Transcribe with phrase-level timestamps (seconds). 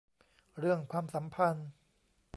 [0.59, 1.69] เรื่องความสัมพันธ์